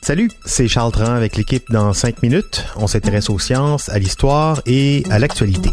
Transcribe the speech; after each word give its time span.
Salut, 0.00 0.30
c'est 0.46 0.68
Charles 0.68 0.90
Tran 0.90 1.12
avec 1.12 1.36
l'équipe 1.36 1.70
dans 1.70 1.92
5 1.92 2.22
minutes. 2.22 2.64
On 2.76 2.86
s'intéresse 2.86 3.28
aux 3.28 3.38
sciences, 3.38 3.90
à 3.90 3.98
l'histoire 3.98 4.62
et 4.64 5.02
à 5.10 5.18
l'actualité. 5.18 5.68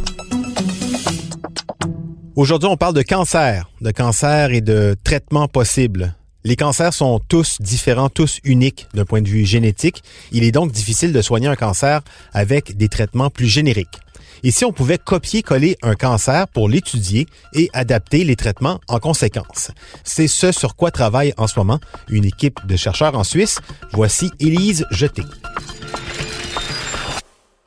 Aujourd'hui, 2.36 2.68
on 2.68 2.76
parle 2.76 2.94
de 2.94 3.02
cancer, 3.02 3.70
de 3.79 3.91
cancer 3.91 4.52
et 4.52 4.60
de 4.60 4.97
traitements 5.05 5.48
possibles. 5.48 6.16
Les 6.44 6.57
cancers 6.57 6.94
sont 6.94 7.21
tous 7.30 7.62
différents, 7.62 8.09
tous 8.09 8.41
uniques 8.43 8.89
d'un 8.93 9.05
point 9.05 9.21
de 9.21 9.30
vue 9.30 9.45
génétique. 9.45 10.04
Il 10.34 10.43
est 10.43 10.52
donc 10.52 10.73
difficile 10.73 11.14
de 11.14 11.21
soigner 11.21 11.48
un 11.48 11.55
cancer 11.55 12.02
avec 12.34 12.75
des 12.75 12.89
traitements 12.89 13.30
plus 13.30 13.48
génériques. 13.48 14.02
Et 14.46 14.52
si 14.52 14.66
on 14.66 14.73
pouvait 14.73 14.98
copier-coller 14.98 15.78
un 15.82 15.96
cancer 15.96 16.50
pour 16.50 16.68
l'étudier 16.68 17.28
et 17.54 17.70
adapter 17.71 18.26
les 18.26 18.36
traitements 18.36 18.82
en 18.89 19.00
conséquence? 19.00 19.71
C'est 20.04 20.27
ce 20.27 20.52
sur 20.52 20.76
quoi 20.76 20.91
travaille 20.91 21.34
en 21.38 21.48
ce 21.48 21.58
moment 21.58 21.80
une 22.09 22.26
équipe 22.26 22.59
de 22.67 22.76
chercheurs 22.76 23.17
en 23.17 23.23
Suisse. 23.23 23.59
Voici 23.94 24.31
Élise 24.41 24.86
Jeté. 24.91 25.23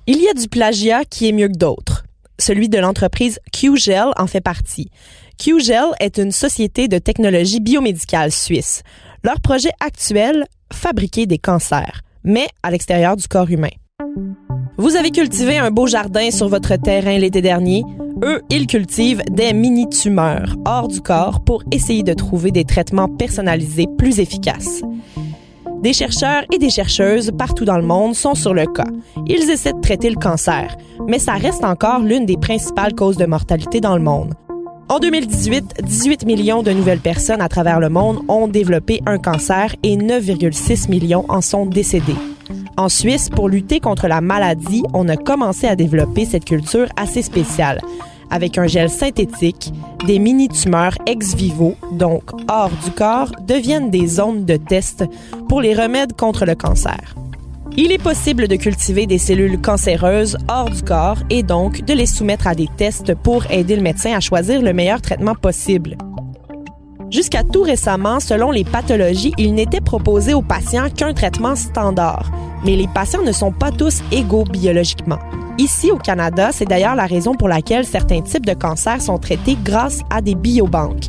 Il 0.07 0.21
y 0.21 0.29
a 0.29 0.35
du 0.35 0.49
plagiat 0.49 1.07
qui 1.07 1.29
est 1.29 1.33
mieux 1.33 1.49
que 1.49 1.57
d'autres. 1.57 2.05
Celui 2.39 2.69
de 2.69 2.79
l'entreprise 2.79 3.41
QGel 3.53 4.11
en 4.19 4.27
fait 4.27 4.43
partie. 4.43 4.91
QGel 5.39 5.95
est 5.99 6.19
une 6.19 6.31
société 6.31 6.89
de 6.89 6.99
technologie 6.99 7.61
biomédicale 7.61 8.31
suisse. 8.31 8.83
Leur 9.25 9.41
projet 9.41 9.73
actuel, 9.81 10.47
fabriquer 10.71 11.25
des 11.25 11.39
cancers, 11.39 12.03
mais 12.23 12.49
à 12.63 12.71
l'extérieur 12.71 13.17
du 13.17 13.27
corps 13.27 13.51
humain. 13.51 13.71
Vous 14.79 14.95
avez 14.95 15.11
cultivé 15.11 15.57
un 15.57 15.71
beau 15.71 15.87
jardin 15.87 16.31
sur 16.31 16.49
votre 16.49 16.77
terrain 16.77 17.17
l'été 17.17 17.41
dernier. 17.41 17.83
Eux, 18.23 18.43
ils 18.51 18.67
cultivent 18.67 19.23
des 19.31 19.55
mini-tumeurs 19.55 20.55
hors 20.67 20.89
du 20.89 21.01
corps 21.01 21.41
pour 21.41 21.63
essayer 21.71 22.03
de 22.03 22.13
trouver 22.13 22.51
des 22.51 22.65
traitements 22.65 23.09
personnalisés 23.09 23.87
plus 23.97 24.21
efficaces. 24.21 24.83
Des 25.83 25.95
chercheurs 25.95 26.45
et 26.53 26.59
des 26.59 26.69
chercheuses 26.69 27.33
partout 27.39 27.65
dans 27.65 27.79
le 27.79 27.87
monde 27.87 28.15
sont 28.15 28.35
sur 28.35 28.53
le 28.53 28.67
cas. 28.67 28.89
Ils 29.27 29.51
essaient 29.51 29.73
de 29.73 29.81
traiter 29.81 30.11
le 30.11 30.17
cancer, 30.17 30.77
mais 31.09 31.19
ça 31.19 31.35
reste 31.35 31.65
encore 31.65 32.01
l'une 32.01 32.27
des 32.27 32.37
principales 32.37 32.95
causes 32.95 33.17
de 33.17 33.27
mortalité 33.27 33.81
dans 33.81 33.97
le 33.97 34.03
monde. 34.03 34.35
En 34.91 34.99
2018, 34.99 35.83
18 35.85 36.27
millions 36.27 36.63
de 36.63 36.73
nouvelles 36.73 37.01
personnes 37.01 37.41
à 37.41 37.49
travers 37.49 37.81
le 37.81 37.89
monde 37.89 38.21
ont 38.29 38.47
développé 38.47 39.01
un 39.07 39.19
cancer 39.19 39.75
et 39.83 39.97
9,6 39.97 40.91
millions 40.91 41.25
en 41.29 41.41
sont 41.41 41.65
décédés. 41.65 42.15
En 42.77 42.89
Suisse, 42.89 43.31
pour 43.31 43.49
lutter 43.49 43.81
contre 43.81 44.07
la 44.07 44.21
maladie, 44.21 44.83
on 44.93 45.09
a 45.09 45.17
commencé 45.17 45.67
à 45.67 45.77
développer 45.77 46.25
cette 46.25 46.45
culture 46.45 46.89
assez 46.97 47.23
spéciale 47.23 47.81
avec 48.31 48.59
un 48.59 48.67
gel 48.67 48.91
synthétique, 48.91 49.73
des 50.07 50.19
mini-tumeurs 50.19 50.97
ex 51.07 51.35
vivo, 51.35 51.77
donc 51.93 52.25
hors 52.49 52.71
du 52.85 52.91
corps, 52.91 53.33
deviennent 53.47 53.91
des 53.91 54.07
zones 54.07 54.45
de 54.45 54.57
test 54.57 55.05
pour 55.49 55.61
les 55.61 55.75
remèdes 55.75 56.15
contre 56.15 56.45
le 56.45 56.55
cancer. 56.55 57.15
Il 57.77 57.93
est 57.93 58.03
possible 58.03 58.49
de 58.49 58.57
cultiver 58.57 59.07
des 59.07 59.19
cellules 59.19 59.61
cancéreuses 59.61 60.39
hors 60.49 60.71
du 60.71 60.83
corps 60.83 61.19
et 61.29 61.43
donc 61.43 61.85
de 61.85 61.93
les 61.93 62.07
soumettre 62.07 62.47
à 62.47 62.55
des 62.55 62.69
tests 62.77 63.15
pour 63.15 63.51
aider 63.51 63.77
le 63.77 63.83
médecin 63.83 64.15
à 64.17 64.21
choisir 64.21 64.63
le 64.63 64.73
meilleur 64.73 65.03
traitement 65.03 65.35
possible. 65.35 65.97
Jusqu'à 67.11 67.45
tout 67.45 67.63
récemment, 67.63 68.19
selon 68.19 68.51
les 68.51 68.65
pathologies, 68.65 69.33
il 69.39 69.55
n'était 69.55 69.81
proposé 69.81 70.35
aux 70.35 70.43
patients 70.43 70.91
qu'un 70.91 71.15
traitement 71.15 71.55
standard. 71.55 72.31
Mais 72.65 72.75
les 72.75 72.89
patients 72.89 73.23
ne 73.23 73.33
sont 73.33 73.53
pas 73.53 73.71
tous 73.71 74.03
égaux 74.11 74.45
biologiquement. 74.45 75.19
Ici 75.59 75.91
au 75.91 75.99
Canada, 75.99 76.51
c'est 76.53 76.65
d'ailleurs 76.65 76.97
la 76.97 77.07
raison 77.07 77.35
pour 77.35 77.49
laquelle 77.49 77.87
certains 77.87 78.23
types 78.23 78.45
de 78.45 78.55
cancers 78.55 79.01
sont 79.01 79.19
traités 79.19 79.57
grâce 79.63 80.01
à 80.11 80.21
des 80.21 80.35
biobanques. 80.35 81.07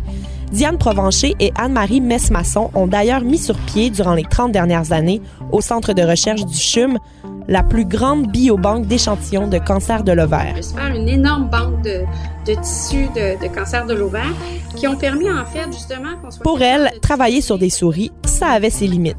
Diane 0.51 0.77
Provencher 0.77 1.35
et 1.39 1.51
Anne-Marie 1.55 1.99
Messmasson 1.99 2.69
ont 2.73 2.87
d'ailleurs 2.87 3.21
mis 3.21 3.39
sur 3.39 3.57
pied 3.57 3.89
durant 3.89 4.13
les 4.13 4.23
30 4.23 4.51
dernières 4.51 4.93
années 4.93 5.21
au 5.51 5.59
centre 5.61 5.93
de 5.93 6.03
recherche 6.03 6.45
du 6.45 6.55
CHUM 6.55 6.99
la 7.47 7.63
plus 7.63 7.85
grande 7.85 8.27
biobanque 8.27 8.87
d'échantillons 8.87 9.47
de 9.47 9.57
cancer 9.57 10.03
de 10.03 10.11
l'ovaire. 10.11 10.55
faire 10.55 10.95
une 10.95 11.07
énorme 11.07 11.49
banque 11.49 11.81
de, 11.83 12.53
tissus 12.61 13.07
de, 13.15 13.47
cancer 13.53 13.85
de 13.85 13.93
l'ovaire 13.93 14.33
qui 14.75 14.87
ont 14.87 14.95
permis 14.95 15.29
en 15.29 15.45
fait 15.45 15.65
justement 15.71 16.15
qu'on 16.21 16.31
soit... 16.31 16.43
Pour 16.43 16.61
elle, 16.61 16.91
travailler 17.01 17.41
sur 17.41 17.57
des 17.57 17.69
souris, 17.69 18.11
ça 18.25 18.49
avait 18.49 18.69
ses 18.69 18.87
limites. 18.87 19.17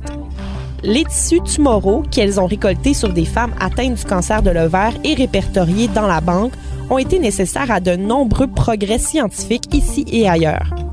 Les 0.82 1.04
tissus 1.04 1.40
tumoraux 1.42 2.02
qu'elles 2.10 2.38
ont 2.38 2.46
récoltés 2.46 2.94
sur 2.94 3.12
des 3.12 3.24
femmes 3.24 3.54
atteintes 3.58 3.94
du 3.94 4.04
cancer 4.04 4.42
de 4.42 4.50
l'ovaire 4.50 4.92
et 5.04 5.14
répertoriés 5.14 5.88
dans 5.88 6.06
la 6.06 6.20
banque 6.20 6.52
ont 6.90 6.98
été 6.98 7.18
nécessaires 7.18 7.70
à 7.70 7.80
de 7.80 7.96
nombreux 7.96 8.46
progrès 8.46 8.98
scientifiques 8.98 9.74
ici 9.74 10.04
et 10.10 10.28
ailleurs. 10.28 10.87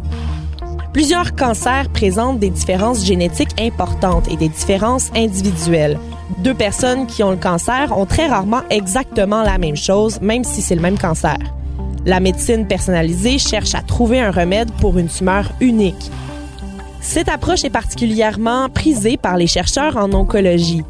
Plusieurs 0.95 1.35
cancers 1.35 1.89
présentent 1.89 2.39
des 2.39 2.50
différences 2.50 3.03
génétiques 3.03 3.59
importantes 3.59 4.31
et 4.31 4.38
des 4.38 4.47
différences 4.47 5.11
individuelles. 5.13 6.00
Deux 6.38 6.53
personnes 6.53 7.06
qui 7.06 7.22
ont 7.22 7.31
le 7.31 7.35
cancer 7.35 7.91
ont 7.97 8.06
très 8.06 8.28
rarement 8.28 8.61
exactement 8.69 9.44
la 9.44 9.57
même 9.57 9.75
chose, 9.75 10.22
même 10.22 10.45
si 10.45 10.61
c'est 10.61 10.73
le 10.73 10.79
même 10.81 10.97
cancer. 10.97 11.35
La 12.06 12.22
médecine 12.22 12.66
personnalisée 12.66 13.39
cherche 13.39 13.75
à 13.75 13.81
trouver 13.81 14.22
un 14.22 14.31
remède 14.31 14.72
pour 14.79 14.97
une 14.97 15.09
tumeur 15.09 15.51
unique. 15.59 16.09
Cette 17.01 17.27
approche 17.27 17.66
est 17.66 17.69
particulièrement 17.69 18.69
prisée 18.69 19.17
par 19.17 19.35
les 19.35 19.47
chercheurs 19.47 19.97
en 19.97 20.13
oncologie. 20.13 20.85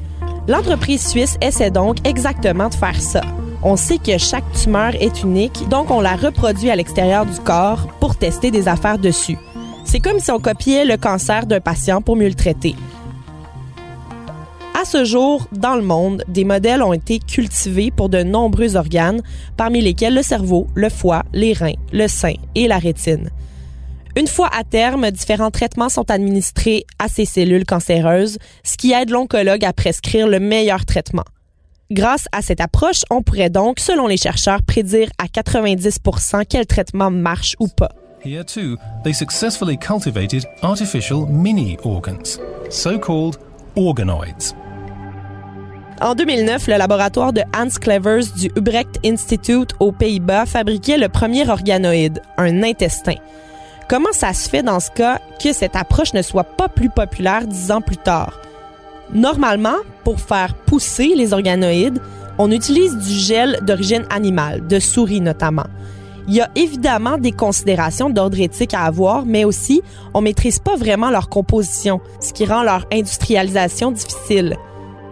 L'entreprise 0.48 1.04
suisse 1.04 1.36
essaie 1.42 1.72
donc 1.72 1.98
exactement 2.08 2.70
de 2.70 2.76
faire 2.76 3.02
ça. 3.02 3.22
On 3.64 3.76
sait 3.76 3.98
que 3.98 4.20
chaque 4.20 4.52
tumeur 4.52 4.94
est 5.02 5.24
unique, 5.24 5.68
donc 5.68 5.90
on 5.90 6.00
la 6.00 6.16
reproduit 6.16 6.70
à 6.70 6.76
l'extérieur 6.76 7.26
du 7.26 7.40
corps 7.40 7.88
pour 8.00 8.16
tester 8.16 8.52
des 8.52 8.68
affaires 8.68 9.00
dessus. 9.00 9.40
C'est 9.86 10.00
comme 10.00 10.20
si 10.20 10.32
on 10.32 10.40
copiait 10.40 10.84
le 10.84 10.98
cancer 10.98 11.46
d'un 11.46 11.62
patient 11.62 12.02
pour 12.02 12.16
mieux 12.16 12.28
le 12.28 12.34
traiter. 12.34 12.76
À 14.78 14.84
ce 14.84 15.06
jour, 15.06 15.48
dans 15.54 15.76
le 15.76 15.84
monde, 15.84 16.24
des 16.28 16.44
modèles 16.44 16.84
ont 16.84 16.92
été 16.92 17.20
cultivés 17.20 17.92
pour 17.92 18.10
de 18.10 18.24
nombreux 18.24 18.76
organes, 18.76 19.22
parmi 19.56 19.82
lesquels 19.82 20.14
le 20.14 20.22
cerveau, 20.22 20.68
le 20.76 20.90
foie, 20.90 21.24
les 21.34 21.54
reins, 21.54 21.76
le 21.94 22.08
sein 22.08 22.34
et 22.56 22.68
la 22.68 22.78
rétine. 22.78 23.30
Une 24.18 24.28
fois 24.28 24.50
à 24.54 24.64
terme, 24.64 25.10
différents 25.12 25.52
traitements 25.52 25.90
sont 25.90 26.10
administrés 26.12 26.86
à 27.00 27.08
ces 27.08 27.26
cellules 27.26 27.66
cancéreuses, 27.66 28.38
ce 28.64 28.78
qui 28.78 28.92
aide 28.92 29.12
l'oncologue 29.12 29.64
à 29.64 29.74
prescrire 29.74 30.28
le 30.28 30.40
meilleur 30.40 30.86
traitement. 30.86 31.26
Grâce 31.92 32.28
à 32.32 32.42
cette 32.42 32.62
approche, 32.62 33.04
on 33.10 33.22
pourrait 33.22 33.50
donc, 33.50 33.80
selon 33.80 34.08
les 34.08 34.18
chercheurs, 34.18 34.62
prédire 34.64 35.10
à 35.20 35.28
90 35.28 36.00
quel 36.50 36.66
traitement 36.66 37.12
marche 37.12 37.56
ou 37.60 37.68
pas. 37.68 37.92
Here 38.26 38.44
too, 38.44 38.76
they 39.04 39.14
successfully 39.14 39.78
cultivated 39.78 40.48
artificial 40.64 41.28
mini 41.28 41.78
organs, 41.84 42.40
so-called 42.72 43.38
organoids. 43.76 44.56
En 46.02 46.16
2009, 46.16 46.66
le 46.68 46.78
laboratoire 46.78 47.34
de 47.34 47.44
Hans 47.56 47.78
Clevers 47.80 48.34
du 48.36 48.50
Ubrecht 48.56 49.00
Institute 49.06 49.76
aux 49.80 49.92
Pays-Bas 49.92 50.48
fabriquait 50.48 50.98
le 50.98 51.08
premier 51.08 51.48
organoïde, 51.48 52.20
un 52.38 52.64
intestin. 52.64 53.18
Comment 53.88 54.12
ça 54.12 54.34
se 54.34 54.50
fait 54.50 54.64
dans 54.64 54.80
ce 54.80 54.90
cas 54.90 55.20
que 55.40 55.54
cette 55.54 55.76
approche 55.76 56.16
ne 56.16 56.24
soit 56.24 56.44
pas 56.44 56.68
plus 56.68 56.90
populaire 56.90 57.46
dix 57.46 57.70
ans 57.70 57.82
plus 57.82 57.98
tard? 57.98 58.42
Normalement, 59.14 59.78
pour 60.04 60.20
faire 60.20 60.56
pousser 60.56 61.14
les 61.16 61.32
organoïdes, 61.32 62.02
on 62.40 62.50
utilise 62.50 62.98
du 62.98 63.14
gel 63.14 63.60
d'origine 63.62 64.06
animale, 64.10 64.66
de 64.66 64.80
souris 64.80 65.22
notamment. 65.22 65.68
Il 66.28 66.34
y 66.34 66.42
a 66.42 66.50
évidemment 66.56 67.18
des 67.18 67.32
considérations 67.32 68.10
d'ordre 68.10 68.40
éthique 68.40 68.74
à 68.74 68.82
avoir, 68.82 69.26
mais 69.26 69.46
aussi 69.46 69.84
on 70.14 70.22
maîtrise 70.22 70.60
pas 70.60 70.76
vraiment 70.76 71.12
leur 71.12 71.30
composition, 71.30 72.02
ce 72.20 72.34
qui 72.34 72.46
rend 72.46 72.64
leur 72.64 72.86
industrialisation 72.92 73.92
difficile. 73.92 74.58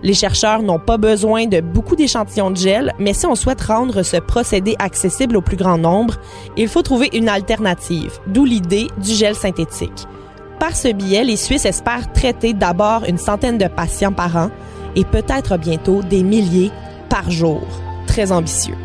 Les 0.02 0.14
chercheurs 0.14 0.62
n'ont 0.62 0.80
pas 0.80 0.98
besoin 0.98 1.46
de 1.46 1.62
beaucoup 1.62 1.96
d'échantillons 1.96 2.52
de 2.52 2.58
gel, 2.58 2.92
mais 3.00 3.14
si 3.14 3.26
on 3.26 3.36
souhaite 3.36 3.62
rendre 3.62 4.04
ce 4.04 4.18
procédé 4.18 4.76
accessible 4.78 5.38
au 5.38 5.42
plus 5.42 5.56
grand 5.56 5.78
nombre, 5.78 6.16
il 6.58 6.68
faut 6.68 6.82
trouver 6.82 7.10
une 7.14 7.30
alternative, 7.30 8.20
d'où 8.28 8.44
l'idée 8.44 8.88
du 8.98 9.14
gel 9.14 9.34
synthétique. 9.34 10.08
Par 10.60 10.76
ce 10.76 10.92
biais, 10.92 11.24
les 11.24 11.38
Suisses 11.38 11.66
espèrent 11.66 12.12
traiter 12.12 12.54
d'abord 12.54 13.06
une 13.08 13.18
centaine 13.18 13.58
de 13.58 13.68
patients 13.68 14.12
par 14.12 14.36
an 14.36 14.50
et 14.96 15.06
peut-être 15.06 15.58
bientôt 15.58 16.02
des 16.02 16.24
milliers 16.24 16.72
par 17.10 17.32
jour. 17.32 17.62
Très 18.06 18.32
ambitieux. 18.32 18.76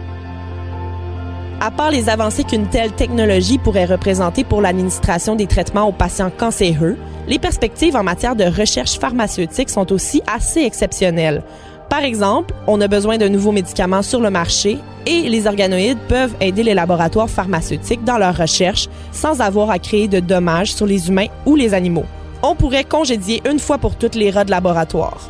À 1.60 1.72
part 1.72 1.90
les 1.90 2.08
avancées 2.08 2.44
qu'une 2.44 2.69
telle 2.69 2.93
technologie 2.93 3.58
pourrait 3.58 3.84
représenter 3.84 4.44
pour 4.44 4.62
l'administration 4.62 5.34
des 5.34 5.49
traitements 5.49 5.88
aux 5.88 5.93
patients 5.93 6.31
cancéreux, 6.31 6.96
les 7.26 7.40
perspectives 7.40 7.96
en 7.96 8.05
matière 8.05 8.37
de 8.37 8.44
recherche 8.44 8.96
pharmaceutique 8.96 9.69
sont 9.69 9.93
aussi 9.93 10.22
assez 10.32 10.60
exceptionnelles. 10.60 11.43
Par 11.90 12.05
exemple, 12.05 12.55
on 12.69 12.81
a 12.81 12.87
besoin 12.87 13.19
de 13.19 13.26
nouveaux 13.26 13.50
médicaments 13.50 14.02
sur 14.02 14.20
le 14.20 14.31
marché 14.31 14.78
et 15.05 15.22
les 15.22 15.49
organoïdes 15.49 15.99
peuvent 16.06 16.37
aider 16.40 16.62
les 16.62 16.75
laboratoires 16.75 17.31
pharmaceutiques 17.31 18.04
dans 18.04 18.19
leur 18.19 18.37
recherche 18.37 18.88
sans 19.11 19.40
avoir 19.40 19.70
à 19.70 19.81
créer 19.81 20.06
de 20.06 20.20
dommages 20.20 20.72
sur 20.72 20.87
les 20.87 21.08
humains 21.08 21.26
ou 21.44 21.56
les 21.56 21.75
animaux. 21.75 22.06
On 22.44 22.54
pourrait 22.54 22.84
congédier 22.84 23.43
une 23.50 23.58
fois 23.58 23.78
pour 23.78 23.96
toutes 23.96 24.14
les 24.14 24.31
rats 24.31 24.44
de 24.44 24.52
laboratoire. 24.52 25.28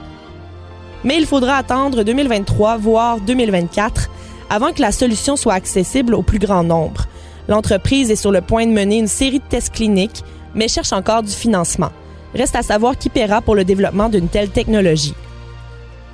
Mais 1.05 1.17
il 1.17 1.27
faudra 1.27 1.57
attendre 1.57 2.03
2023, 2.03 2.77
voire 2.77 3.19
2024 3.21 4.11
avant 4.51 4.73
que 4.73 4.81
la 4.81 4.93
solution 4.93 5.37
soit 5.37 5.55
accessible 5.55 6.15
au 6.15 6.23
plus 6.23 6.39
grand 6.39 6.65
nombre. 6.65 7.07
L'entreprise 7.49 8.11
est 8.11 8.17
sur 8.17 8.31
le 8.31 8.41
point 8.41 8.67
de 8.67 8.73
mener 8.73 8.99
une 8.99 9.09
série 9.09 9.39
de 9.39 9.45
tests 9.49 9.73
cliniques, 9.73 10.23
mais 10.55 10.69
cherche 10.69 10.93
encore 10.93 11.23
du 11.23 11.33
financement. 11.33 11.91
Reste 12.35 12.57
à 12.57 12.63
savoir 12.63 12.99
qui 12.99 13.09
paiera 13.09 13.41
pour 13.41 13.55
le 13.55 13.65
développement 13.65 14.09
d'une 14.09 14.29
telle 14.29 14.51
technologie. 14.51 15.15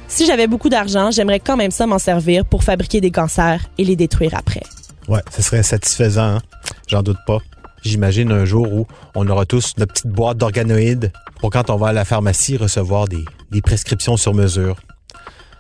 Si 0.06 0.26
j'avais 0.26 0.46
beaucoup 0.46 0.69
d'argent, 0.69 1.10
j'aimerais 1.10 1.40
quand 1.40 1.56
même 1.56 1.70
ça 1.70 1.86
m'en 1.86 1.98
servir 1.98 2.44
pour 2.44 2.62
fabriquer 2.62 3.00
des 3.00 3.10
cancers 3.10 3.60
et 3.78 3.84
les 3.84 3.96
détruire 3.96 4.34
après. 4.34 4.62
Ouais, 5.08 5.22
ce 5.34 5.42
serait 5.42 5.62
satisfaisant, 5.62 6.36
hein? 6.36 6.42
j'en 6.86 7.02
doute 7.02 7.19
pas. 7.26 7.38
J'imagine 7.82 8.32
un 8.32 8.44
jour 8.44 8.72
où 8.72 8.86
on 9.14 9.28
aura 9.28 9.44
tous 9.44 9.75
notre 9.76 9.92
petite 9.92 10.10
boîte 10.10 10.38
d'organoïdes 10.38 11.12
pour 11.40 11.50
quand 11.50 11.69
on 11.69 11.76
va 11.76 11.88
à 11.88 11.92
la 11.92 12.04
pharmacie 12.04 12.56
recevoir 12.56 13.08
des, 13.08 13.25
des 13.50 13.60
prescriptions 13.60 14.16
sur 14.16 14.32
mesure. 14.32 14.76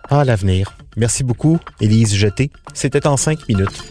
Ah, 0.08 0.24
l'avenir. 0.24 0.76
Merci 0.96 1.24
beaucoup, 1.24 1.58
Élise 1.80 2.14
Jeté. 2.14 2.50
C'était 2.72 3.06
en 3.06 3.16
cinq 3.16 3.48
minutes. 3.48 3.82